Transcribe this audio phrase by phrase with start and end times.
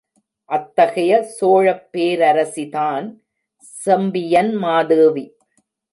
[0.49, 3.07] அத்தகைய சோழப் பேரரசிதான்
[3.85, 5.25] செம்பியன்மாதேவி.